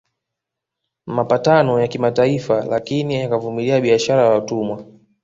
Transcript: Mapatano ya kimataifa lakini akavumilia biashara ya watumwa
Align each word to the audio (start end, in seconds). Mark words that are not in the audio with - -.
Mapatano 1.05 1.79
ya 1.81 1.87
kimataifa 1.87 2.65
lakini 2.65 3.21
akavumilia 3.21 3.81
biashara 3.81 4.23
ya 4.25 4.29
watumwa 4.29 4.83